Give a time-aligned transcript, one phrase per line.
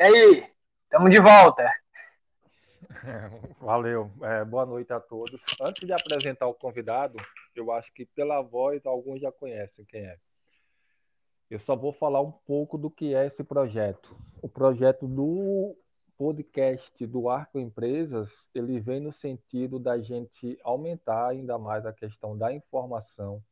[0.00, 0.50] E aí,
[0.84, 1.68] estamos de volta.
[3.60, 4.10] Valeu.
[4.22, 5.42] É, boa noite a todos.
[5.60, 7.18] Antes de apresentar o convidado,
[7.54, 10.16] eu acho que pela voz alguns já conhecem quem é.
[11.50, 14.16] Eu só vou falar um pouco do que é esse projeto.
[14.40, 15.76] O projeto do
[16.16, 22.38] podcast do Arco Empresas, ele vem no sentido da gente aumentar ainda mais a questão
[22.38, 23.44] da informação,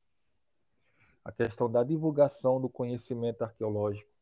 [1.23, 4.18] a questão da divulgação do conhecimento arqueológico.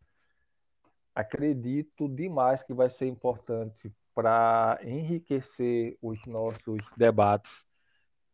[1.16, 7.66] Acredito demais que vai ser importante para enriquecer os nossos debates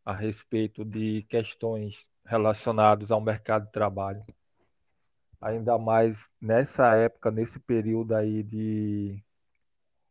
[0.05, 1.95] a respeito de questões
[2.27, 4.23] relacionadas ao mercado de trabalho
[5.43, 9.21] ainda mais nessa época, nesse período aí de,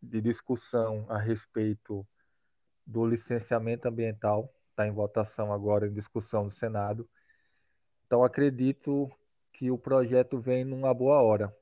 [0.03, 2.05] de discussão a respeito
[2.85, 7.09] do licenciamento ambiental, está em votação agora, em discussão no Senado.
[8.05, 9.09] Então, acredito
[9.53, 11.55] que o projeto vem numa boa hora,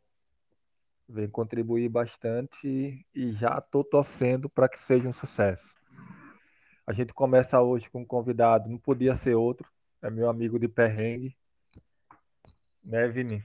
[1.09, 5.75] vem contribuir bastante e já estou torcendo para que seja um sucesso.
[6.85, 9.67] A gente começa hoje com um convidado, não podia ser outro,
[10.01, 11.35] é meu amigo de perrengue,
[12.83, 13.43] né, Vini?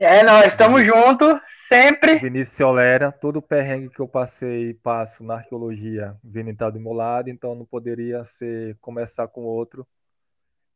[0.00, 2.18] É, nós estamos juntos, sempre.
[2.20, 6.78] Vinícius Solera, todo o perrengue que eu passei e passo na arqueologia, Vini está do
[6.78, 9.86] meu lado, então não poderia ser começar com outro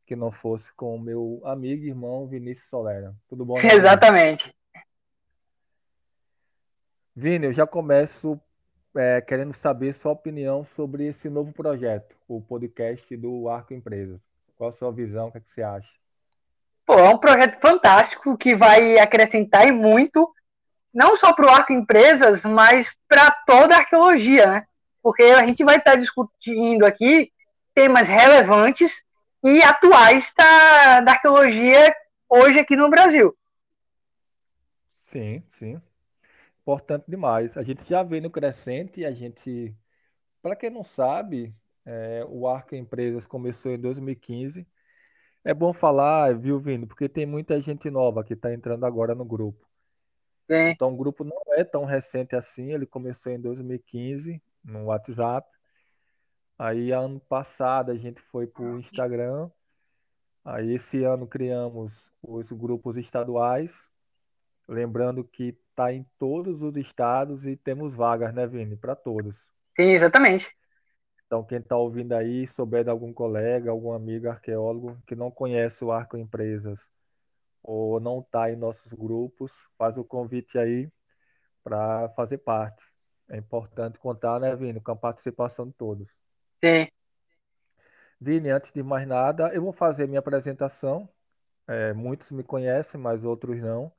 [0.05, 3.15] que não fosse com o meu amigo e irmão Vinícius Solera.
[3.29, 3.55] Tudo bom?
[3.55, 4.53] Né, Exatamente.
[7.15, 8.41] Vini, eu já começo
[8.97, 14.23] é, querendo saber sua opinião sobre esse novo projeto, o podcast do Arco Empresas.
[14.57, 15.29] Qual a sua visão?
[15.29, 15.91] O que, é que você acha?
[16.87, 20.33] Pô, é um projeto fantástico que vai acrescentar e muito,
[20.93, 24.67] não só para o Arco Empresas, mas para toda a arqueologia, né?
[25.03, 27.31] Porque a gente vai estar discutindo aqui
[27.75, 29.05] temas relevantes
[29.45, 31.95] e atuais da, da arqueologia
[32.29, 33.37] hoje aqui no Brasil.
[34.95, 35.81] Sim, sim.
[36.63, 37.57] Importante demais.
[37.57, 39.75] A gente já vê no crescente, a gente,
[40.41, 44.67] para quem não sabe, é, o Arco Empresas começou em 2015
[45.45, 46.87] é bom falar, viu, Vini?
[46.87, 49.69] Porque tem muita gente nova que está entrando agora no grupo.
[50.49, 50.71] Sim.
[50.71, 52.73] Então, o grupo não é tão recente assim.
[52.73, 55.49] Ele começou em 2015 no WhatsApp.
[56.57, 59.51] Aí, ano passado, a gente foi para o Instagram.
[60.45, 63.91] Aí, esse ano, criamos os grupos estaduais.
[64.69, 68.77] Lembrando que está em todos os estados e temos vagas, né, Vini?
[68.77, 69.37] Para todos.
[69.77, 70.55] Sim, exatamente.
[71.27, 75.83] Então, quem está ouvindo aí, souber de algum colega, algum amigo arqueólogo que não conhece
[75.83, 76.87] o Arco Empresas
[77.63, 80.91] ou não está em nossos grupos, faz o convite aí
[81.65, 82.85] para fazer parte.
[83.29, 86.11] É importante contar, né, Vini, com a participação de todos.
[86.63, 86.87] Sim.
[88.21, 91.09] Vini, antes de mais nada, eu vou fazer minha apresentação.
[91.67, 93.91] É, muitos me conhecem, mas outros não.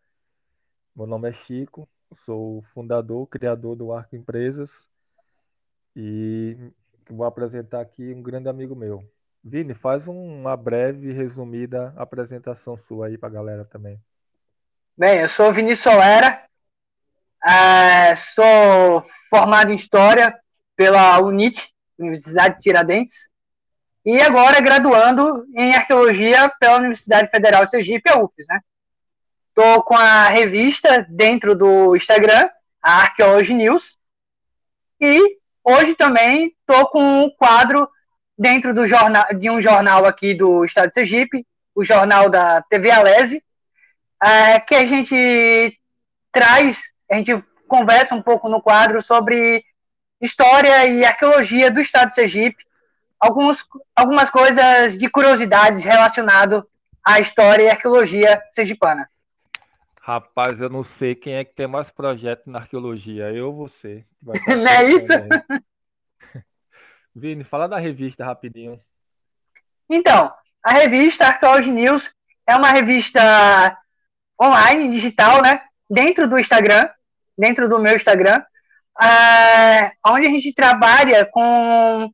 [0.96, 1.90] Meu nome é Chico,
[2.24, 4.70] sou fundador, criador do Arco Empresas.
[5.96, 6.56] E
[7.10, 9.04] vou apresentar aqui um grande amigo meu.
[9.44, 14.00] Vini, faz uma breve, resumida apresentação sua aí para a galera também.
[14.96, 16.44] Bem, eu sou Vinícius Solera,
[17.44, 20.40] é, sou formado em História
[20.76, 23.30] pela UNIT, Universidade de Tiradentes,
[24.06, 28.60] e agora graduando em Arqueologia pela Universidade Federal de Sergipe, a UFES, né?
[29.56, 32.50] Estou com a revista dentro do Instagram,
[32.82, 33.98] a Arqueology News,
[35.00, 37.90] e Hoje também estou com um quadro
[38.38, 42.92] dentro do jornal, de um jornal aqui do Estado de Sergipe, o jornal da TV
[42.92, 43.42] Alese,
[44.22, 45.80] é, que a gente
[46.34, 49.64] traz, a gente conversa um pouco no quadro sobre
[50.20, 52.62] história e arqueologia do Estado de Sergipe,
[53.18, 53.66] alguns,
[53.96, 56.68] algumas coisas de curiosidades relacionado
[57.02, 59.10] à história e arqueologia sergipana.
[60.06, 64.04] Rapaz, eu não sei quem é que tem mais projeto na arqueologia, eu ou você.
[64.22, 65.08] Não é isso?
[67.16, 68.82] Vini, fala da revista rapidinho.
[69.90, 70.30] Então,
[70.62, 72.14] a revista Arqueology News
[72.46, 73.78] é uma revista
[74.42, 75.62] online, digital, né?
[75.90, 76.90] Dentro do Instagram,
[77.38, 78.44] dentro do meu Instagram,
[79.02, 82.12] é, onde a gente trabalha com,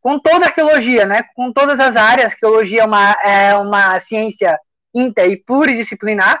[0.00, 1.24] com toda a arqueologia, né?
[1.34, 2.30] Com todas as áreas.
[2.30, 4.56] Arqueologia é uma, é uma ciência
[4.94, 6.40] inter e pluridisciplinar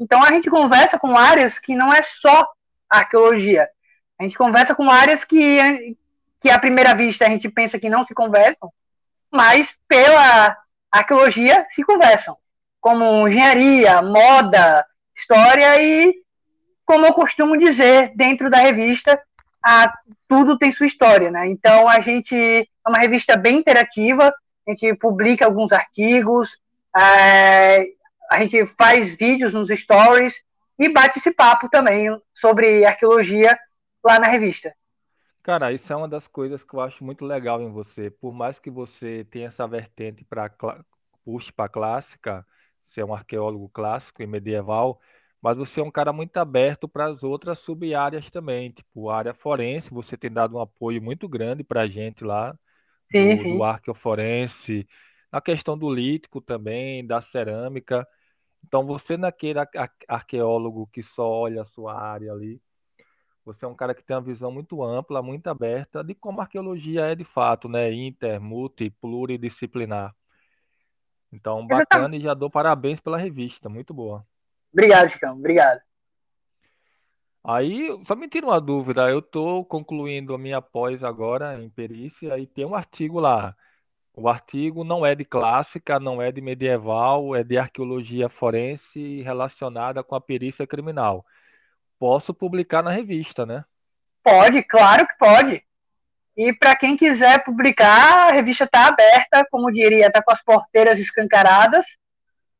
[0.00, 2.48] então a gente conversa com áreas que não é só
[2.88, 3.68] arqueologia.
[4.18, 5.96] A gente conversa com áreas que,
[6.40, 8.72] que à primeira vista a gente pensa que não se conversam,
[9.30, 10.56] mas pela
[10.90, 12.36] arqueologia se conversam,
[12.80, 14.84] como engenharia, moda,
[15.16, 16.14] história e,
[16.84, 19.20] como eu costumo dizer dentro da revista,
[19.62, 19.92] a,
[20.26, 21.46] tudo tem sua história, né?
[21.46, 24.34] Então a gente é uma revista bem interativa,
[24.66, 26.58] a gente publica alguns artigos,
[26.96, 27.86] é,
[28.30, 30.34] a gente faz vídeos nos stories
[30.78, 33.58] e bate esse papo também sobre arqueologia
[34.04, 34.72] lá na revista.
[35.42, 38.10] Cara, isso é uma das coisas que eu acho muito legal em você.
[38.10, 40.50] Por mais que você tenha essa vertente para
[41.24, 42.46] puxe para clássica,
[42.82, 45.00] ser um arqueólogo clássico e medieval,
[45.42, 49.34] mas você é um cara muito aberto para as outras sub-áreas também, tipo a área
[49.34, 52.54] forense, você tem dado um apoio muito grande para a gente lá,
[53.10, 53.56] sim, do, sim.
[53.56, 54.86] do arqueoforense,
[55.32, 58.06] na questão do lítico também, da cerâmica.
[58.64, 59.58] Então, você naquele
[60.08, 62.60] arqueólogo que só olha a sua área ali,
[63.44, 66.44] você é um cara que tem uma visão muito ampla, muito aberta de como a
[66.44, 67.92] arqueologia é de fato, né?
[67.92, 70.14] Inter, multi, pluridisciplinar.
[71.32, 74.26] Então, bacana e já dou parabéns pela revista, muito boa.
[74.72, 75.80] Obrigado, Chicão, obrigado.
[77.42, 82.38] Aí, só me tira uma dúvida, eu estou concluindo a minha pós agora em perícia
[82.38, 83.56] e tem um artigo lá.
[84.20, 90.04] O artigo não é de clássica, não é de medieval, é de arqueologia forense relacionada
[90.04, 91.24] com a perícia criminal.
[91.98, 93.64] Posso publicar na revista, né?
[94.22, 95.64] Pode, claro que pode.
[96.36, 100.98] E para quem quiser publicar, a revista está aberta, como diria, está com as porteiras
[100.98, 101.86] escancaradas.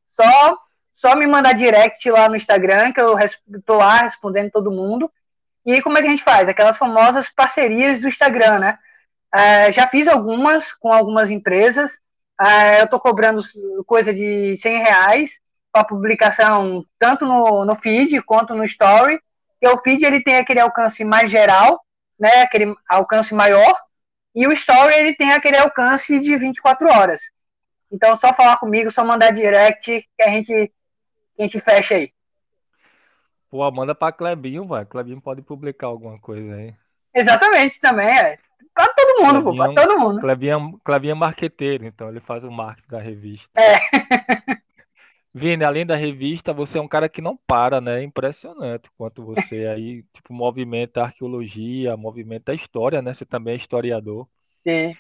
[0.06, 0.56] Só
[0.94, 5.12] só me mandar direct lá no Instagram, que eu estou lá respondendo todo mundo.
[5.66, 6.48] E como é que a gente faz?
[6.48, 8.78] Aquelas famosas parcerias do Instagram, né?
[9.35, 11.93] Uh, já fiz algumas com algumas empresas.
[12.41, 13.43] Uh, eu estou cobrando
[13.87, 15.31] coisa de 100 reais
[15.73, 19.21] para publicação tanto no, no feed quanto no story.
[19.62, 21.81] E o feed ele tem aquele alcance mais geral,
[22.19, 22.43] né?
[22.43, 23.75] Aquele alcance maior.
[24.35, 27.21] E o story ele tem aquele alcance de 24 horas.
[27.91, 30.73] Então, só falar comigo, só mandar direct que a gente
[31.38, 32.12] a gente fecha aí.
[33.50, 34.85] Pô, manda pra Clebinho, vai.
[34.85, 36.75] Clebinho pode publicar alguma coisa aí.
[37.15, 38.38] Exatamente, também, é.
[38.75, 40.20] Pra todo mundo, Clebinho, pô, pra todo mundo.
[40.20, 43.49] Clebinho, Clebinho é marqueteiro, então ele faz o marketing da revista.
[43.56, 43.78] É.
[45.32, 48.00] Vini, além da revista, você é um cara que não para, né?
[48.00, 53.14] É impressionante quanto você aí, tipo, movimenta a arqueologia, movimenta a história, né?
[53.14, 54.26] Você também é historiador.
[54.67, 54.96] Sim.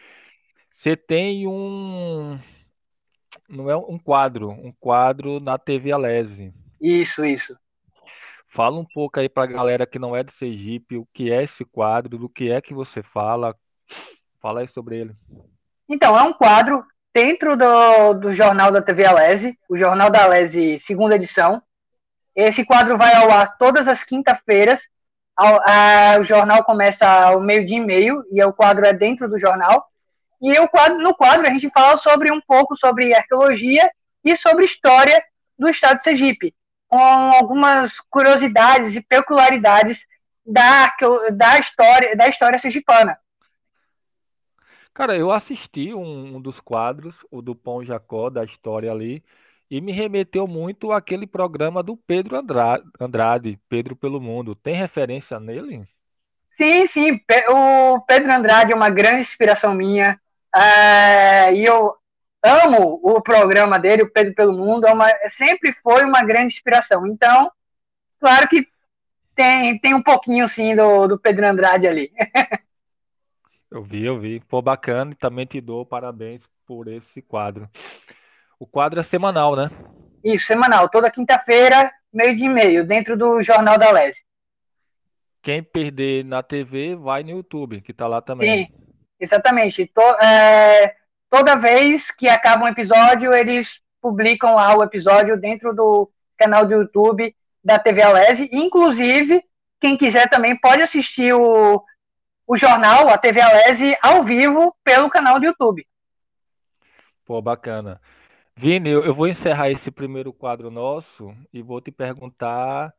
[0.76, 2.38] Você tem um,
[3.48, 6.54] não é um quadro, um quadro na TV Alese.
[6.80, 7.58] Isso, isso.
[8.48, 11.42] Fala um pouco aí para a galera que não é de Sergipe, o que é
[11.42, 13.54] esse quadro, do que é que você fala.
[14.40, 15.16] Fala aí sobre ele.
[15.88, 16.84] Então, é um quadro
[17.14, 21.62] dentro do, do jornal da TV Alese, o Jornal da Alese, segunda edição.
[22.34, 24.88] Esse quadro vai ao ar todas as quinta-feiras.
[26.20, 29.86] O jornal começa ao meio-dia e meio, e o quadro é dentro do jornal.
[30.40, 30.54] E
[30.98, 33.90] no quadro a gente fala sobre um pouco sobre arqueologia
[34.24, 35.22] e sobre história
[35.58, 36.54] do estado de Sergipe,
[36.88, 40.06] com algumas curiosidades e peculiaridades
[40.46, 40.94] da,
[41.32, 43.18] da história da história sergipana.
[44.92, 49.22] Cara, eu assisti um, um dos quadros, o do Pão Jacó, da história ali,
[49.70, 54.54] e me remeteu muito àquele programa do Pedro Andrade, Andrade, Pedro pelo Mundo.
[54.54, 55.86] Tem referência nele?
[56.50, 57.20] Sim, sim.
[57.48, 60.20] O Pedro Andrade é uma grande inspiração minha.
[60.54, 61.94] É, e eu
[62.42, 67.06] amo o programa dele, o Pedro pelo Mundo, é uma, sempre foi uma grande inspiração.
[67.06, 67.50] Então,
[68.18, 68.66] claro que
[69.34, 72.12] tem, tem um pouquinho, sim, do, do Pedro Andrade ali.
[73.70, 74.40] eu vi, eu vi.
[74.40, 77.68] Pô, bacana, e também te dou parabéns por esse quadro.
[78.58, 79.70] O quadro é semanal, né?
[80.22, 80.88] Isso, semanal.
[80.88, 84.24] Toda quinta-feira, meio de e-mail, dentro do Jornal da Lese.
[85.42, 88.66] Quem perder na TV, vai no YouTube, que tá lá também.
[88.66, 88.80] Sim,
[89.20, 89.86] Exatamente.
[89.86, 90.94] To, é,
[91.28, 96.72] toda vez que acaba um episódio, eles publicam lá o episódio dentro do canal do
[96.72, 98.48] YouTube da TV Alese.
[98.50, 99.44] Inclusive,
[99.78, 101.84] quem quiser também pode assistir o,
[102.50, 105.86] o jornal, a TV Alese, ao vivo pelo canal do YouTube.
[107.24, 108.00] Pô, bacana.
[108.56, 112.92] Vini, eu vou encerrar esse primeiro quadro nosso e vou te perguntar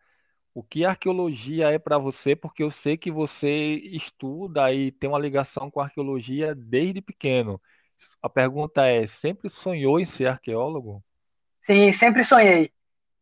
[0.53, 5.19] o que arqueologia é para você, porque eu sei que você estuda e tem uma
[5.19, 7.61] ligação com arqueologia desde pequeno.
[8.21, 11.03] A pergunta é: sempre sonhou em ser arqueólogo?
[11.59, 12.71] Sim, sempre sonhei.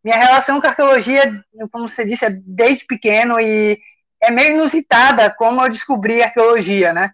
[0.03, 3.81] Minha relação com a arqueologia, como você disse, é desde pequeno e
[4.21, 7.13] é meio inusitada como eu descobri arqueologia, né?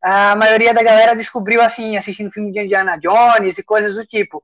[0.00, 4.42] A maioria da galera descobriu assim, assistindo filme de Indiana Jones e coisas do tipo.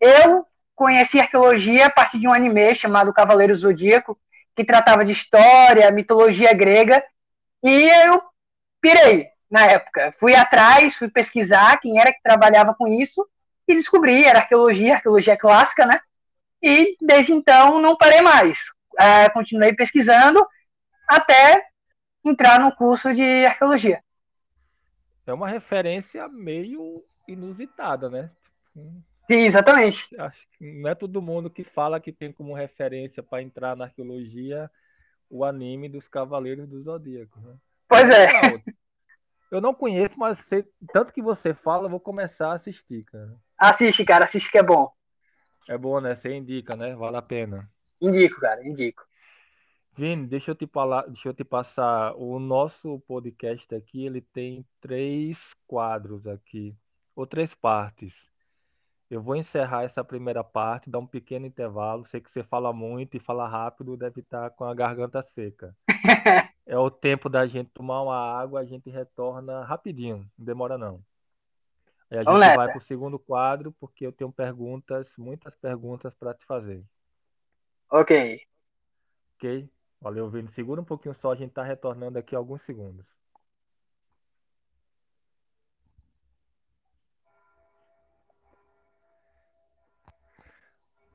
[0.00, 0.44] Eu
[0.74, 4.18] conheci arqueologia a partir de um anime chamado Cavaleiro Zodíaco,
[4.56, 7.02] que tratava de história, mitologia grega,
[7.62, 8.22] e eu
[8.80, 10.14] pirei na época.
[10.18, 13.26] Fui atrás, fui pesquisar quem era que trabalhava com isso
[13.68, 16.00] e descobri, era arqueologia, arqueologia clássica, né?
[16.62, 18.66] E desde então não parei mais.
[18.94, 20.46] Uh, continuei pesquisando
[21.10, 21.66] até
[22.24, 24.02] entrar no curso de arqueologia.
[25.26, 28.30] É uma referência meio inusitada, né?
[29.28, 30.18] Sim, exatamente.
[30.18, 33.84] Acho que não é todo mundo que fala que tem como referência para entrar na
[33.84, 34.70] arqueologia
[35.28, 37.38] o anime dos Cavaleiros do Zodíaco.
[37.40, 37.54] Né?
[37.88, 38.62] Pois é.
[39.50, 43.36] Eu não conheço, mas sei, tanto que você fala, eu vou começar a assistir, cara.
[43.58, 44.92] Assiste, cara, assiste que é bom.
[45.68, 46.14] É bom, né?
[46.14, 46.94] Você indica, né?
[46.94, 47.68] Vale a pena.
[48.00, 49.04] Indico, cara, indico.
[49.92, 52.14] Vini, deixa eu te falar, deixa eu te passar.
[52.16, 56.74] O nosso podcast aqui, ele tem três quadros aqui,
[57.14, 58.14] ou três partes.
[59.10, 62.06] Eu vou encerrar essa primeira parte, dar um pequeno intervalo.
[62.06, 65.76] Sei que você fala muito e fala rápido, deve estar com a garganta seca.
[66.64, 71.04] é o tempo da gente tomar uma água, a gente retorna rapidinho, não demora não.
[72.08, 76.32] Aí a gente vai para o segundo quadro, porque eu tenho perguntas, muitas perguntas para
[76.32, 76.84] te fazer.
[77.90, 78.40] Ok.
[79.36, 79.68] Ok?
[80.00, 80.48] Valeu, Vini.
[80.48, 83.06] Segura um pouquinho só, a gente está retornando aqui alguns segundos.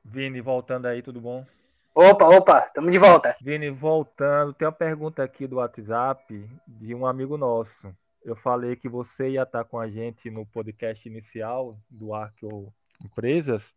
[0.04, 1.44] Vini, voltando aí, tudo bom?
[1.92, 3.34] Opa, opa, estamos de volta.
[3.42, 7.92] Vini, voltando, tem uma pergunta aqui do WhatsApp de um amigo nosso.
[8.22, 12.72] Eu falei que você ia estar com a gente no podcast inicial do Arco
[13.04, 13.74] Empresas.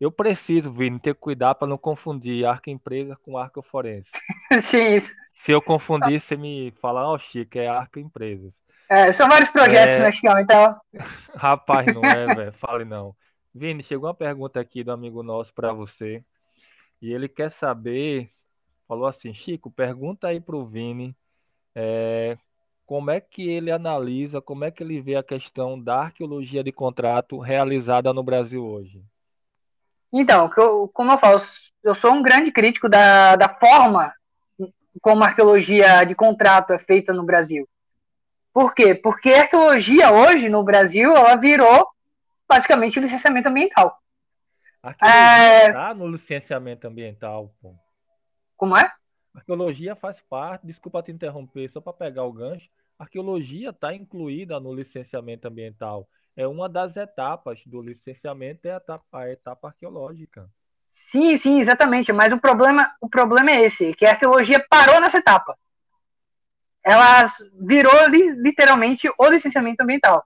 [0.00, 4.10] Eu preciso, Vini, ter cuidado para não confundir Arco Empresa com Arco Forense.
[4.62, 5.00] Sim.
[5.34, 8.58] Se eu confundir, você me fala, ó, oh, Chico, é Arco Empresas.
[8.88, 10.00] É, são vários projetos, é...
[10.00, 10.80] né, Chicão, então.
[11.36, 13.14] Rapaz, não é, velho, fale não.
[13.54, 16.24] Vini, chegou uma pergunta aqui do amigo nosso para você.
[17.00, 18.30] E ele quer saber,
[18.88, 21.14] falou assim, Chico, pergunta aí para o Vini
[21.74, 22.38] é,
[22.86, 26.72] como é que ele analisa, como é que ele vê a questão da arqueologia de
[26.72, 29.02] contrato realizada no Brasil hoje.
[30.12, 30.50] Então,
[30.92, 31.40] como eu falo,
[31.82, 34.12] eu sou um grande crítico da, da forma
[35.00, 37.68] como a arqueologia de contrato é feita no Brasil.
[38.52, 38.94] Por quê?
[38.94, 41.86] Porque a arqueologia hoje no Brasil, ela virou
[42.48, 43.96] basicamente o licenciamento ambiental.
[44.82, 45.94] Arqueologia está é...
[45.94, 47.54] no licenciamento ambiental.
[47.60, 47.74] Pô.
[48.56, 48.90] Como é?
[49.32, 52.68] Arqueologia faz parte, desculpa te interromper, só para pegar o gancho.
[52.98, 56.08] Arqueologia está incluída no licenciamento ambiental.
[56.36, 60.48] É uma das etapas do licenciamento, é a etapa, a etapa arqueológica.
[60.86, 62.12] Sim, sim, exatamente.
[62.12, 65.56] Mas o problema, o problema é esse, que a arqueologia parou nessa etapa.
[66.82, 67.26] Ela
[67.60, 70.24] virou literalmente o licenciamento ambiental.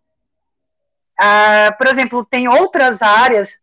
[1.18, 3.58] Ah, por exemplo, tem outras áreas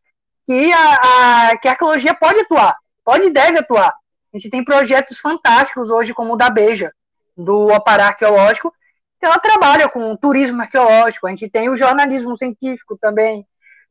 [0.45, 3.93] que a, a, que a arqueologia pode atuar, pode e deve atuar.
[4.33, 6.93] A gente tem projetos fantásticos hoje, como o da Beja,
[7.35, 8.77] do Apará Arqueológico, que
[9.25, 11.27] ela trabalha com turismo arqueológico.
[11.27, 13.45] A gente tem o jornalismo científico também.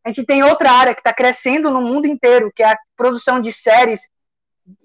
[0.05, 3.41] A gente tem outra área que está crescendo no mundo inteiro, que é a produção
[3.41, 4.09] de séries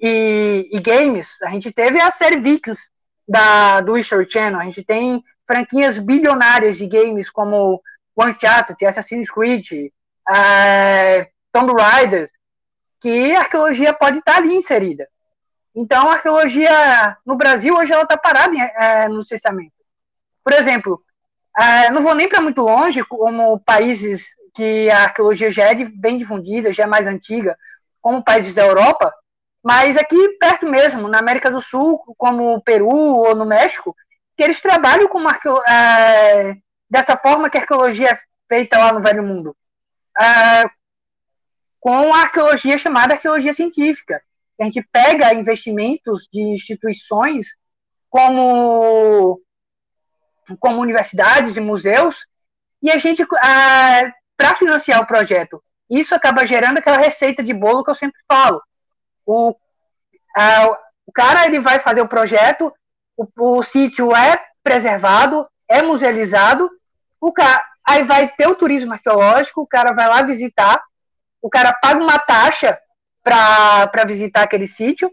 [0.02, 1.42] e, e games.
[1.44, 2.92] A gente teve a série VIX
[3.28, 4.60] da, do History Channel.
[4.60, 7.82] A gente tem franquias bilionárias de games como
[8.18, 9.92] Uncharted, Assassin's Creed,
[10.30, 12.30] é, Tomb Raider,
[13.00, 15.08] que a arqueologia pode estar ali inserida.
[15.76, 19.75] Então, a arqueologia no Brasil hoje ela está parada é, no licenciamento.
[20.46, 21.04] Por exemplo,
[21.58, 26.18] é, não vou nem para muito longe, como países que a arqueologia já é bem
[26.18, 27.58] difundida, já é mais antiga,
[28.02, 29.12] como países da Europa,
[29.64, 33.96] mas aqui perto mesmo, na América do Sul, como o Peru ou no México,
[34.38, 36.56] que eles trabalham com arqueo, é,
[36.88, 39.58] dessa forma que a arqueologia é feita lá no Velho Mundo.
[40.18, 40.70] Uh,
[41.80, 44.22] com a arqueologia chamada arqueologia científica.
[44.60, 47.58] A gente pega investimentos de instituições
[48.10, 49.42] como,
[50.60, 52.26] como universidades e museus
[52.82, 55.60] e a gente, uh, para financiar o projeto,
[55.90, 58.62] isso acaba gerando aquela receita de bolo que eu sempre falo.
[59.26, 60.76] O, uh,
[61.06, 62.72] o cara ele vai fazer o projeto,
[63.18, 66.70] o, o sítio é preservado, é musealizado,
[67.20, 70.80] o cara, aí vai ter o turismo arqueológico, o cara vai lá visitar,
[71.42, 72.78] o cara paga uma taxa
[73.24, 75.12] para visitar aquele sítio,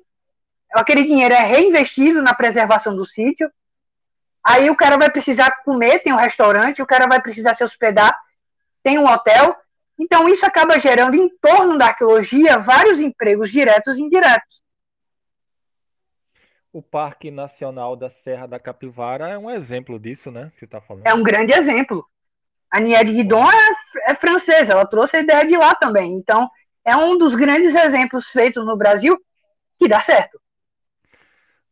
[0.74, 3.50] aquele dinheiro é reinvestido na preservação do sítio,
[4.44, 8.16] aí o cara vai precisar comer, tem um restaurante, o cara vai precisar se hospedar,
[8.82, 9.56] tem um hotel,
[9.98, 14.62] então isso acaba gerando em torno da arqueologia vários empregos diretos e indiretos.
[16.72, 20.50] O Parque Nacional da Serra da Capivara é um exemplo disso, né?
[20.54, 21.06] Que você tá falando.
[21.06, 22.04] É um grande exemplo.
[22.70, 26.14] A Niede Guidon é, é francesa, ela trouxe a ideia de lá também.
[26.14, 26.50] Então,
[26.82, 29.18] é um dos grandes exemplos feitos no Brasil
[29.78, 30.40] que dá certo.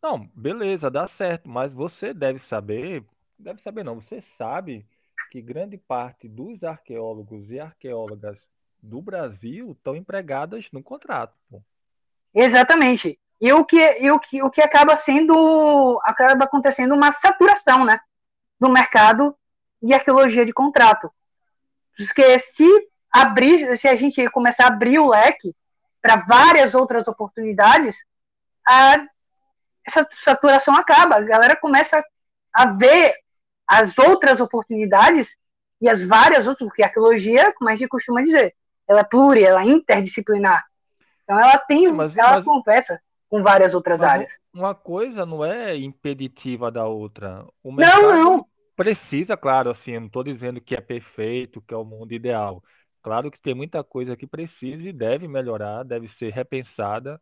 [0.03, 3.05] Não, beleza, dá certo, mas você deve saber,
[3.39, 4.87] deve saber não, você sabe
[5.31, 8.39] que grande parte dos arqueólogos e arqueólogas
[8.83, 11.35] do Brasil estão empregadas no contrato.
[11.51, 11.63] Pô.
[12.35, 13.19] Exatamente.
[13.41, 18.01] E o que, e o que, o que acaba sendo, acaba acontecendo uma saturação, né,
[18.59, 19.35] do mercado
[19.83, 21.11] de arqueologia de contrato.
[21.97, 22.69] Porque se
[23.11, 25.55] abrir, se a gente começar a abrir o leque
[26.03, 27.97] para várias outras oportunidades,
[28.67, 29.07] a,
[29.87, 31.17] essa saturação acaba.
[31.17, 32.05] A galera começa
[32.53, 33.15] a ver
[33.67, 35.37] as outras oportunidades
[35.81, 38.55] e as várias outras, porque a arqueologia, como a gente costuma dizer,
[38.89, 40.65] ela é pluri, ela é interdisciplinar.
[41.23, 44.33] Então ela tem, mas, ela mas, conversa com várias outras áreas.
[44.53, 47.47] Uma coisa não é impeditiva da outra.
[47.63, 48.47] O não, não.
[48.75, 52.63] Precisa, claro, assim, eu não estou dizendo que é perfeito, que é o mundo ideal.
[53.03, 57.21] Claro que tem muita coisa que precisa e deve melhorar, deve ser repensada,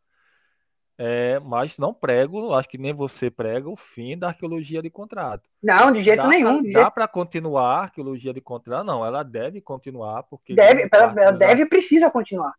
[0.98, 5.48] é, mas não prego, acho que nem você prega o fim da arqueologia de contrato.
[5.62, 6.60] Não, de jeito dá nenhum.
[6.72, 8.84] Pra, dá para continuar a arqueologia de contrato?
[8.84, 12.52] Não, ela deve continuar porque deve, ela, ela deve e precisa continuar.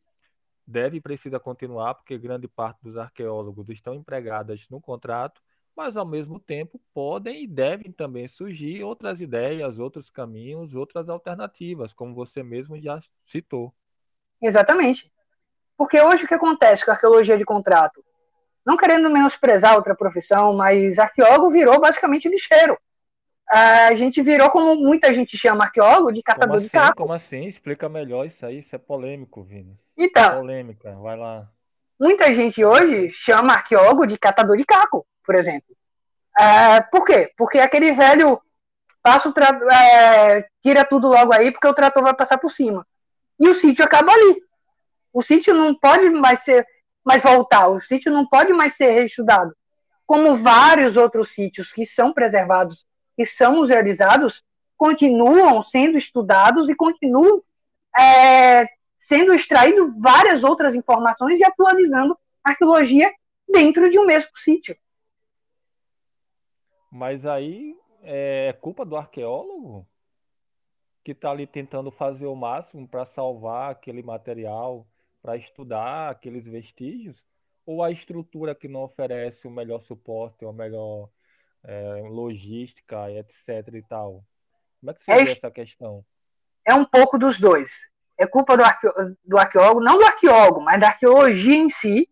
[0.66, 5.42] Deve e precisa continuar porque grande parte dos arqueólogos estão empregadas no contrato
[5.80, 11.94] mas ao mesmo tempo podem e devem também surgir outras ideias, outros caminhos, outras alternativas,
[11.94, 13.74] como você mesmo já citou.
[14.42, 15.10] Exatamente.
[15.78, 18.04] Porque hoje o que acontece com a arqueologia de contrato?
[18.70, 22.78] Não querendo menosprezar outra profissão, mas arqueólogo virou basicamente lixeiro.
[23.50, 27.02] A gente virou, como muita gente chama arqueólogo, de catador assim, de caco.
[27.02, 27.48] Como assim?
[27.48, 29.76] Explica melhor isso aí, isso é polêmico, Vini.
[29.98, 30.38] Então.
[30.42, 31.50] polêmica, vai lá.
[32.00, 35.78] Muita gente hoje chama arqueólogo de catador de caco por exemplo.
[36.40, 37.32] É, por quê?
[37.38, 38.42] Porque aquele velho
[39.00, 39.34] passa o
[39.72, 42.84] é, tira tudo logo aí, porque o trator vai passar por cima.
[43.40, 44.42] E o sítio acaba ali.
[45.14, 46.66] O sítio não pode mais ser
[47.04, 49.56] mais voltar, o sítio não pode mais ser reestudado.
[50.06, 54.44] Como vários outros sítios que são preservados, que são musealizados,
[54.78, 57.44] continuam sendo estudados e continuam
[57.98, 58.66] é,
[58.98, 63.12] sendo extraído várias outras informações e atualizando arqueologia
[63.48, 64.76] dentro de um mesmo sítio.
[66.92, 69.88] Mas aí é culpa do arqueólogo
[71.04, 74.86] que está ali tentando fazer o máximo para salvar aquele material,
[75.22, 77.18] para estudar aqueles vestígios,
[77.66, 81.10] ou a estrutura que não oferece o melhor suporte, a melhor
[81.64, 83.76] é, logística, etc.
[83.76, 84.24] e tal.
[84.80, 86.04] Como é que você é, vê essa questão?
[86.66, 87.90] É um pouco dos dois.
[88.18, 88.64] É culpa do,
[89.24, 92.10] do arqueólogo, não do arqueólogo, mas da arqueologia em si,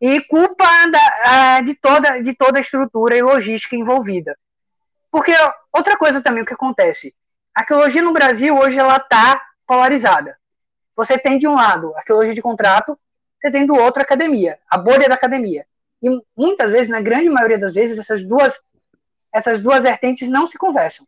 [0.00, 4.38] e culpa da, de, toda, de toda a estrutura e logística envolvida.
[5.10, 5.32] Porque
[5.72, 7.14] outra coisa também o que acontece,
[7.54, 10.37] a arqueologia no Brasil hoje ela está polarizada.
[10.98, 12.98] Você tem de um lado arqueologia de contrato,
[13.40, 15.64] você tem do outro academia, a bolha da academia.
[16.02, 18.60] E muitas vezes, na grande maioria das vezes, essas duas
[19.32, 21.06] essas duas vertentes não se conversam.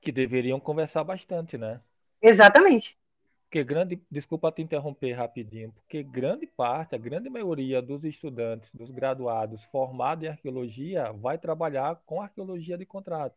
[0.00, 1.80] Que deveriam conversar bastante, né?
[2.20, 2.98] Exatamente.
[3.44, 8.90] Porque grande, desculpa te interromper rapidinho, porque grande parte, a grande maioria dos estudantes, dos
[8.90, 13.36] graduados formados em arqueologia, vai trabalhar com arqueologia de contrato.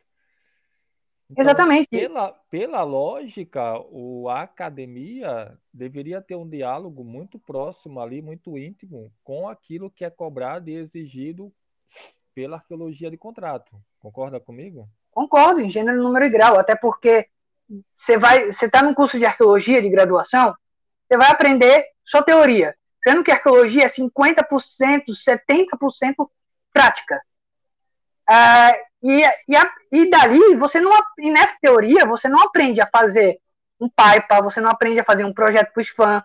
[1.29, 1.87] Então, Exatamente.
[1.89, 9.11] Pela, pela lógica, o, a academia deveria ter um diálogo muito próximo ali, muito íntimo,
[9.23, 11.53] com aquilo que é cobrado e exigido
[12.33, 13.71] pela arqueologia de contrato.
[13.99, 14.89] Concorda comigo?
[15.11, 17.27] Concordo, em gênero, número e grau, até porque
[17.91, 20.55] você vai, você está num curso de arqueologia de graduação,
[21.07, 24.45] você vai aprender só teoria, sendo que arqueologia é 50%,
[25.07, 26.29] 70%
[26.73, 27.21] prática.
[28.31, 32.85] Ah, e, e, a, e dali, você não, e nessa teoria, você não aprende a
[32.85, 33.39] fazer
[33.79, 36.23] um pipa, você não aprende a fazer um projeto para o spam,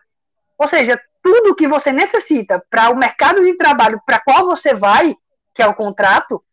[0.58, 5.16] ou seja, tudo que você necessita para o mercado de trabalho para qual você vai,
[5.54, 6.44] que é o contrato,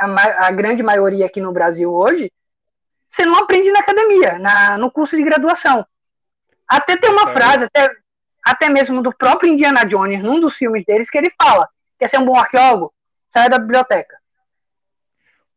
[0.00, 2.32] a, a grande maioria aqui no Brasil hoje,
[3.06, 5.86] você não aprende na academia, na, no curso de graduação.
[6.66, 7.32] Até tem uma é.
[7.34, 7.90] frase, até,
[8.42, 12.18] até mesmo do próprio Indiana Jones, num dos filmes deles, que ele fala: quer ser
[12.18, 12.94] um bom arqueólogo?
[13.30, 14.17] Sai da biblioteca.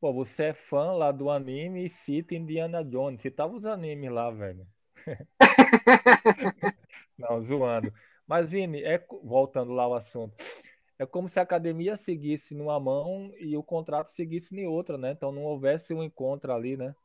[0.01, 3.21] Pô, você é fã lá do anime e cita Indiana Jones.
[3.21, 4.65] Citava os animes lá, velho.
[7.15, 7.93] não, zoando.
[8.25, 10.35] Mas, Vini, é, voltando lá ao assunto,
[10.97, 15.11] é como se a academia seguisse numa mão e o contrato seguisse em outra, né?
[15.11, 16.95] Então não houvesse um encontro ali, né?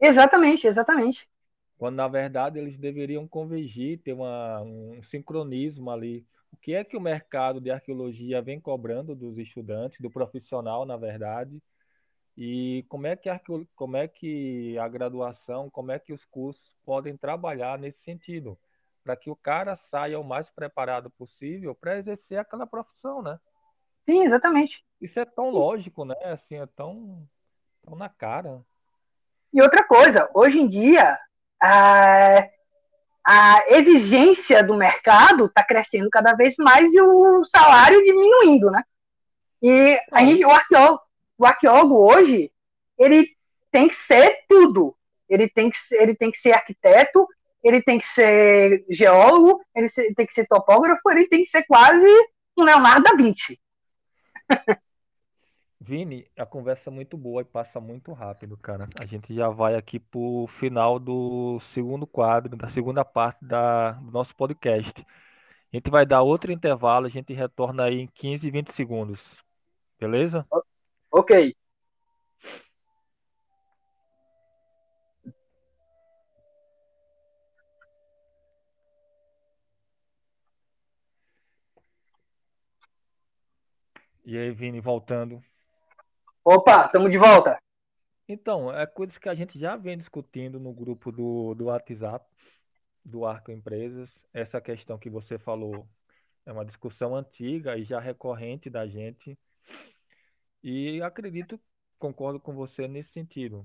[0.00, 1.28] Exatamente, exatamente.
[1.76, 6.24] Quando na verdade eles deveriam convergir, ter uma, um sincronismo ali.
[6.50, 10.96] O que é que o mercado de arqueologia vem cobrando dos estudantes, do profissional, na
[10.96, 11.60] verdade?
[12.36, 13.40] E como é que a,
[13.74, 18.58] como é que a graduação, como é que os cursos podem trabalhar nesse sentido?
[19.02, 23.38] Para que o cara saia o mais preparado possível para exercer aquela profissão, né?
[24.04, 24.84] Sim, exatamente.
[25.00, 26.14] Isso é tão lógico, né?
[26.24, 27.26] Assim, é tão,
[27.84, 28.62] tão na cara.
[29.52, 31.18] E outra coisa, hoje em dia,
[31.62, 32.48] a,
[33.24, 38.84] a exigência do mercado está crescendo cada vez mais e o salário diminuindo, né?
[39.62, 41.00] E a gente, o, arqueólogo,
[41.38, 42.50] o arqueólogo hoje,
[42.98, 43.28] ele
[43.70, 44.96] tem que ser tudo.
[45.28, 47.26] Ele tem que ser, ele tem que ser arquiteto,
[47.62, 52.06] ele tem que ser geólogo, ele tem que ser topógrafo, ele tem que ser quase
[52.56, 53.60] um Leonardo da Vinci.
[55.80, 58.88] Vini, a conversa é muito boa e passa muito rápido, cara.
[58.98, 64.10] A gente já vai aqui pro final do segundo quadro, da segunda parte da, do
[64.10, 65.06] nosso podcast.
[65.72, 69.20] A gente vai dar outro intervalo, a gente retorna aí em 15, 20 segundos.
[70.00, 70.46] Beleza?
[71.10, 71.54] Ok.
[84.24, 85.40] E aí, Vini, voltando.
[86.44, 87.56] Opa, estamos de volta.
[88.28, 92.26] Então, é coisas que a gente já vem discutindo no grupo do, do WhatsApp,
[93.04, 94.10] do Arco Empresas.
[94.34, 95.88] Essa questão que você falou
[96.44, 99.38] é uma discussão antiga e já recorrente da gente.
[100.68, 101.60] E acredito,
[101.96, 103.64] concordo com você nesse sentido.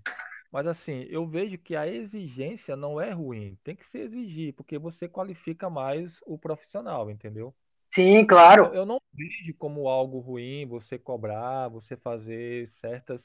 [0.52, 4.78] Mas assim, eu vejo que a exigência não é ruim, tem que se exigir, porque
[4.78, 7.56] você qualifica mais o profissional, entendeu?
[7.90, 8.72] Sim, claro.
[8.76, 13.24] Eu não vejo como algo ruim você cobrar, você fazer certas,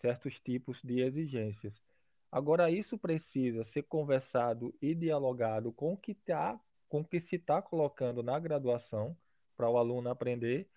[0.00, 1.78] certos tipos de exigências.
[2.32, 7.36] Agora, isso precisa ser conversado e dialogado com o que tá, com o que se
[7.36, 9.14] está colocando na graduação
[9.54, 10.70] para o aluno aprender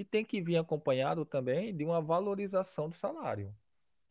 [0.00, 3.52] e tem que vir acompanhado também de uma valorização do salário.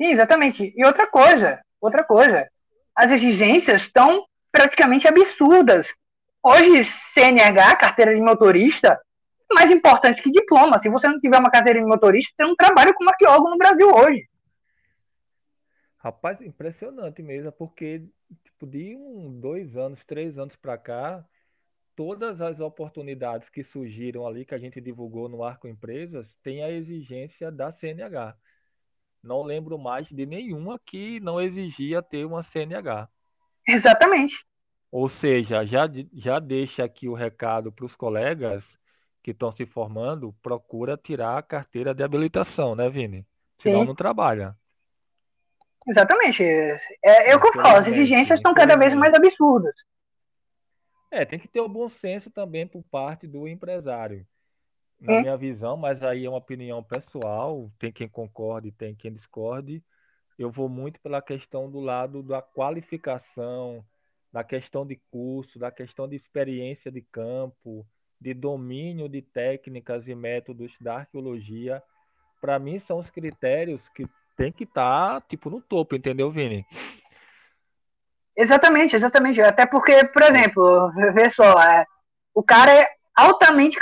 [0.02, 0.74] Sim, exatamente.
[0.76, 2.48] E outra coisa, outra coisa,
[2.96, 5.94] as exigências estão praticamente absurdas
[6.50, 8.98] Hoje, CNH, carteira de motorista,
[9.52, 10.80] é mais importante que diploma.
[10.80, 13.90] Se você não tiver uma carteira de motorista, você não trabalha como arqueólogo no Brasil
[13.94, 14.30] hoje.
[15.98, 18.06] Rapaz, impressionante mesmo, porque
[18.46, 21.26] tipo, de um, dois anos, três anos para cá,
[21.98, 26.70] todas as oportunidades que surgiram ali, que a gente divulgou no Arco Empresas, tem a
[26.70, 28.36] exigência da CNH.
[29.24, 33.10] Não lembro mais de nenhuma que não exigia ter uma CNH.
[33.68, 34.46] Exatamente.
[34.92, 38.64] Ou seja, já, já deixa aqui o recado para os colegas
[39.24, 43.26] que estão se formando, procura tirar a carteira de habilitação, né, Vini?
[43.58, 43.88] Senão Sim.
[43.88, 44.56] não trabalha.
[45.88, 46.44] Exatamente.
[46.44, 49.84] É, é o que eu falo, as exigências estão cada vez mais absurdas.
[51.10, 54.26] É, tem que ter o bom senso também por parte do empresário.
[55.00, 55.22] Na é.
[55.22, 59.84] minha visão, mas aí é uma opinião pessoal, tem quem concorde, tem quem discorde.
[60.38, 63.86] Eu vou muito pela questão do lado da qualificação,
[64.32, 67.86] da questão de curso, da questão de experiência de campo,
[68.20, 71.82] de domínio de técnicas e métodos da arqueologia,
[72.42, 76.66] para mim são os critérios que tem que estar tá, tipo no topo, entendeu, Vini?
[78.38, 79.42] Exatamente, exatamente.
[79.42, 81.86] Até porque, por exemplo, vê só, é,
[82.36, 83.80] o cara é altamente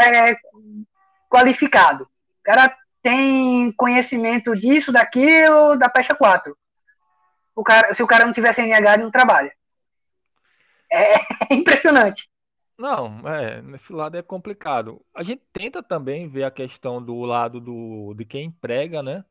[0.00, 0.34] é,
[1.28, 2.04] qualificado.
[2.04, 6.56] O cara tem conhecimento disso, daquilo, da pecha 4.
[7.54, 9.52] O cara, se o cara não tiver CNH, ele não trabalha.
[10.90, 11.14] É,
[11.52, 12.30] é impressionante.
[12.78, 15.04] Não, é, nesse lado é complicado.
[15.14, 19.22] A gente tenta também ver a questão do lado do, de quem emprega, né?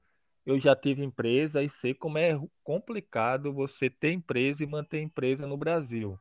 [0.46, 2.32] Eu já tive empresa e sei como é
[2.64, 6.20] complicado você ter empresa e manter empresa no Brasil.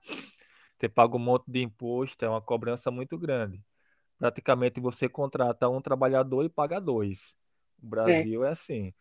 [0.79, 3.63] Você paga um monte de imposto, é uma cobrança muito grande.
[4.19, 7.19] Praticamente você contrata um trabalhador e paga dois.
[7.83, 8.95] O Brasil é, é assim.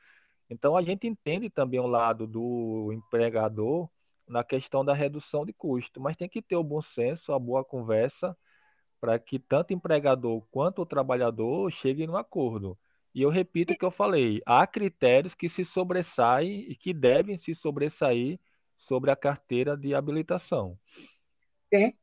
[0.50, 3.90] Então a gente entende também o lado do empregador
[4.28, 7.64] na questão da redução de custo, mas tem que ter o bom senso, a boa
[7.66, 8.38] conversa,
[9.02, 12.78] para que tanto empregador quanto o trabalhador cheguem no acordo.
[13.14, 17.38] E eu repito o que eu falei: há critérios que se sobressaem e que devem
[17.38, 18.40] se sobressair
[18.78, 20.78] sobre a carteira de habilitação.
[21.74, 21.94] Sim.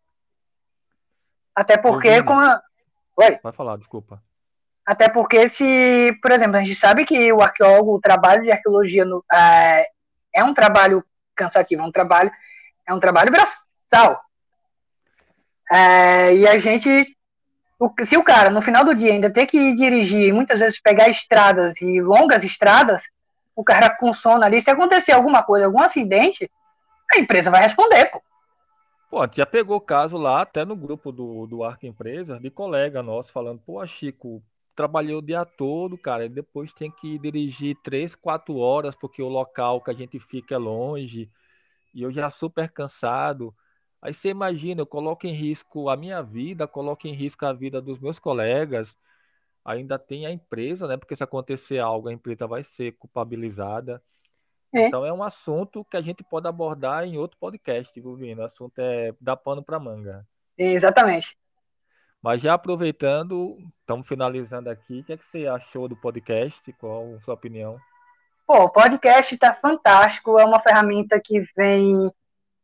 [1.54, 2.60] Até porque com a...
[3.16, 3.38] Oi.
[3.42, 4.22] Vai falar, desculpa.
[4.84, 9.04] Até porque se, por exemplo, a gente sabe que o arqueólogo, o trabalho de arqueologia
[9.04, 9.88] no, é,
[10.32, 12.30] é um trabalho cansativo, é um trabalho,
[12.86, 14.20] é um trabalho braçal.
[15.72, 17.15] É, e a gente,
[18.04, 21.80] se o cara no final do dia ainda ter que dirigir, muitas vezes pegar estradas
[21.80, 23.02] e longas estradas,
[23.54, 26.50] o cara com sono ali, se acontecer alguma coisa, algum acidente,
[27.12, 28.22] a empresa vai responder, pô.
[29.08, 33.32] Pô, já pegou caso lá, até no grupo do, do Arca Empresa, de colega nosso
[33.32, 34.42] falando, pô, Chico,
[34.74, 39.28] trabalhei o dia todo, cara, e depois tem que dirigir três, quatro horas, porque o
[39.28, 41.30] local que a gente fica é longe,
[41.94, 43.54] e eu já super cansado.
[44.06, 47.82] Aí você imagina, eu coloco em risco a minha vida, coloco em risco a vida
[47.82, 48.96] dos meus colegas,
[49.64, 50.96] ainda tem a empresa, né?
[50.96, 54.00] Porque se acontecer algo, a empresa vai ser culpabilizada.
[54.72, 54.86] É.
[54.86, 58.42] Então é um assunto que a gente pode abordar em outro podcast, viu, Vino?
[58.42, 60.24] O assunto é dar pano para manga.
[60.56, 61.36] Exatamente.
[62.22, 65.00] Mas já aproveitando, estamos finalizando aqui.
[65.00, 66.72] O que, é que você achou do podcast?
[66.74, 67.76] Qual a sua opinião?
[68.46, 72.08] Pô, o podcast está fantástico, é uma ferramenta que vem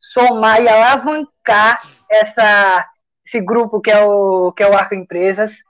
[0.03, 2.89] somar e alavancar essa,
[3.25, 5.63] esse grupo que é o, que é o Arco Empresas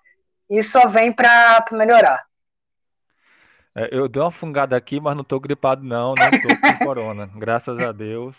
[0.50, 2.26] e só vem para melhorar.
[3.76, 7.28] É, eu dei uma fungada aqui, mas não estou gripado não, não estou com corona.
[7.36, 8.36] Graças a Deus,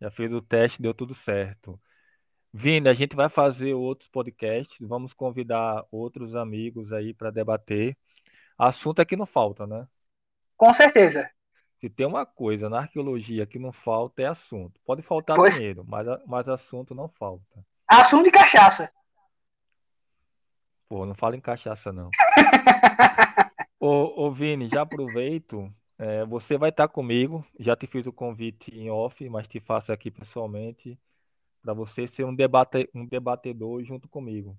[0.00, 1.80] já fiz o teste, deu tudo certo.
[2.52, 7.96] Vini, a gente vai fazer outros podcasts, vamos convidar outros amigos aí para debater.
[8.56, 9.86] Assunto é que não falta, né?
[10.56, 11.28] Com certeza.
[11.80, 14.80] Se tem uma coisa na arqueologia que não falta é assunto.
[14.84, 15.56] Pode faltar pois...
[15.56, 17.64] dinheiro, mas, mas assunto não falta.
[17.86, 18.90] Assunto e cachaça.
[20.88, 22.10] Pô, não fala em cachaça, não.
[23.78, 25.70] ô, ô, Vini, já aproveito.
[25.98, 27.44] É, você vai estar comigo.
[27.58, 30.98] Já te fiz o convite em off, mas te faço aqui pessoalmente.
[31.62, 34.56] Para você ser um, debate, um debatedor junto comigo.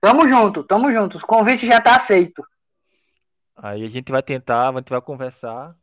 [0.00, 1.18] Tamo junto, tamo junto.
[1.18, 2.46] O convite já está aceito.
[3.56, 5.76] Aí a gente vai tentar, a gente vai conversar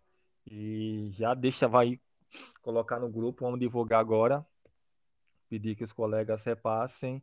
[0.45, 1.99] e já deixa, vai
[2.62, 4.45] colocar no grupo, vamos divulgar agora.
[5.49, 7.21] Pedir que os colegas repassem.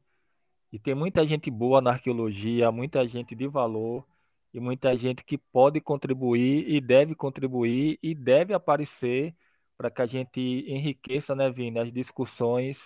[0.72, 4.06] E tem muita gente boa na arqueologia, muita gente de valor
[4.54, 9.34] e muita gente que pode contribuir e deve contribuir e deve aparecer
[9.76, 12.78] para que a gente enriqueça, né, Vini, as discussões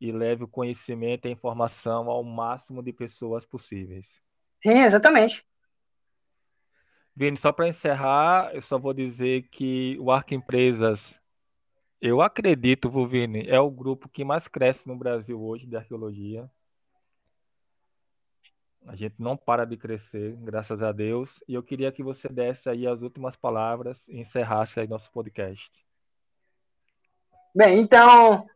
[0.00, 4.06] e leve o conhecimento e a informação ao máximo de pessoas possíveis.
[4.62, 5.44] Sim, exatamente.
[7.18, 11.18] Vini, só para encerrar, eu só vou dizer que o Arco Empresas,
[12.00, 16.48] eu acredito, Vini, é o grupo que mais cresce no Brasil hoje de arqueologia.
[18.86, 21.42] A gente não para de crescer, graças a Deus.
[21.48, 25.68] E eu queria que você desse aí as últimas palavras e encerrasse aí nosso podcast.
[27.52, 28.46] Bem, então,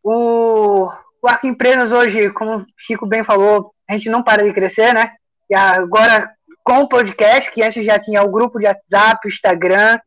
[0.00, 4.52] o, o Arco Empresas hoje, como o Chico bem falou, a gente não para de
[4.52, 5.16] crescer, né?
[5.50, 6.33] E agora
[6.64, 9.98] com o podcast, que antes já tinha o grupo de WhatsApp, o Instagram.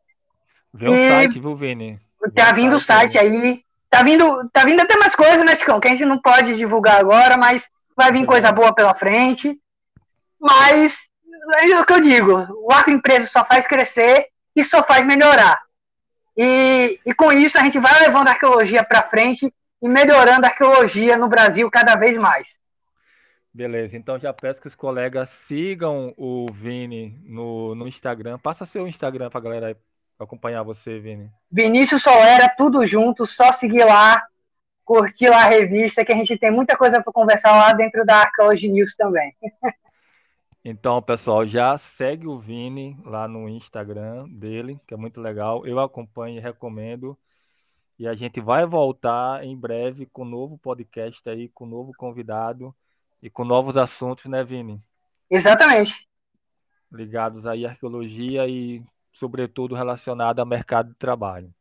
[0.74, 2.02] Vê o site, viu, Vini?
[2.36, 3.64] Tá vindo o site aí.
[3.90, 5.80] Tá vindo, tá vindo até mais coisas, né, Ticão?
[5.80, 7.64] Que a gente não pode divulgar agora, mas
[7.96, 9.58] vai vir coisa boa pela frente.
[10.42, 11.08] Mas
[11.62, 15.62] é o que eu digo: o Arco Empresa só faz crescer e só faz melhorar.
[16.36, 20.50] E, e com isso a gente vai levando a arqueologia para frente e melhorando a
[20.50, 22.60] arqueologia no Brasil cada vez mais.
[23.58, 28.38] Beleza, então já peço que os colegas sigam o Vini no, no Instagram.
[28.38, 29.78] Passa seu Instagram para a galera
[30.20, 31.32] acompanhar você, Vini.
[31.52, 34.24] Vinícius Solera, tudo junto, só seguir lá,
[34.86, 38.18] curtir lá a revista, que a gente tem muita coisa para conversar lá dentro da
[38.18, 39.36] Arqueology News também.
[40.70, 45.66] Então, pessoal, já segue o Vini lá no Instagram dele, que é muito legal.
[45.66, 47.18] Eu acompanho e recomendo.
[47.98, 51.94] E a gente vai voltar em breve com um novo podcast aí, com um novo
[51.98, 52.76] convidado.
[53.22, 54.82] E com novos assuntos, né, Vini?
[55.30, 56.08] Exatamente.
[56.92, 58.82] Ligados aí à arqueologia e,
[59.14, 61.54] sobretudo, relacionado ao mercado de trabalho.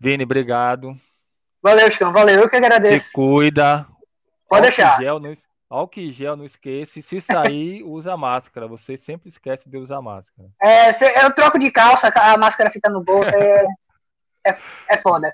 [0.00, 0.98] Vini, obrigado.
[1.62, 2.12] Valeu, Chicão.
[2.12, 2.40] Valeu.
[2.40, 3.06] Eu que agradeço.
[3.06, 3.86] Se cuida.
[4.48, 4.98] Pode deixar.
[4.98, 5.36] Gel, não,
[5.68, 7.00] álcool gel, não esqueça.
[7.02, 8.66] Se sair, usa máscara.
[8.66, 10.48] Você sempre esquece de usar máscara.
[10.62, 10.90] É,
[11.24, 13.34] eu troco de calça, a máscara fica no bolso.
[13.34, 13.66] É,
[14.48, 14.58] é,
[14.88, 15.32] é foda.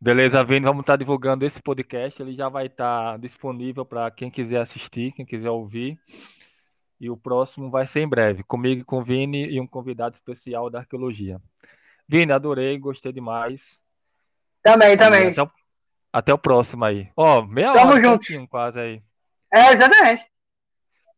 [0.00, 2.20] Beleza, Vini, vamos estar divulgando esse podcast.
[2.22, 5.98] Ele já vai estar disponível para quem quiser assistir, quem quiser ouvir.
[7.00, 10.68] E o próximo vai ser em breve, comigo, com o Vini e um convidado especial
[10.68, 11.40] da arqueologia.
[12.08, 13.60] Vini, adorei, gostei demais.
[14.62, 15.28] Também, também.
[15.28, 15.50] Até o,
[16.12, 17.10] até o próximo aí.
[17.16, 18.48] Ó, oh, meia Tamo hora junto.
[18.48, 19.02] quase aí.
[19.52, 20.26] É, exatamente.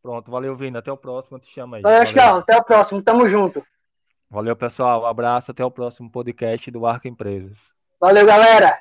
[0.01, 0.77] Pronto, valeu, Vini.
[0.77, 1.81] Até o próximo, te chamo aí.
[1.81, 2.37] Valeu, valeu.
[2.37, 3.01] até o próximo.
[3.01, 3.65] Tamo junto.
[4.31, 5.03] Valeu, pessoal.
[5.03, 5.51] Um abraço.
[5.51, 7.59] Até o próximo podcast do Arco Empresas.
[7.99, 8.79] Valeu, galera!